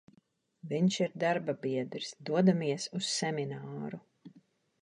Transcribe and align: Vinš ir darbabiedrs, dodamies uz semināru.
Vinš 0.71 0.97
ir 1.03 1.11
darbabiedrs, 1.25 2.09
dodamies 2.31 2.89
uz 3.01 3.07
semināru. 3.19 4.01